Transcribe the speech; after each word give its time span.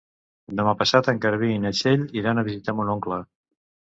Demà 0.59 0.71
passat 0.79 1.09
en 1.11 1.19
Garbí 1.25 1.49
i 1.57 1.59
na 1.65 1.73
Txell 1.79 2.07
iran 2.21 2.43
a 2.43 2.47
visitar 2.47 2.75
mon 2.79 2.89
oncle. 2.97 3.21